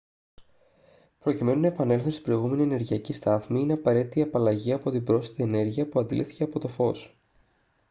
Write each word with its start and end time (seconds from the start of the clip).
προκειμένου 1.19 1.59
να 1.59 1.67
επανέλθουν 1.67 2.11
στην 2.11 2.23
προηγούμενη 2.23 2.61
ενεργειακή 2.61 3.13
στάθμη 3.13 3.61
είναι 3.61 3.73
απαραίτητη 3.73 4.19
η 4.19 4.21
απαλλαγή 4.21 4.73
από 4.73 4.91
την 4.91 5.03
πρόσθετη 5.03 5.43
ενέργεια 5.43 5.89
που 5.89 5.99
αντλήθηκε 5.99 6.43
από 6.43 6.59
το 6.59 6.67
φως 6.67 7.17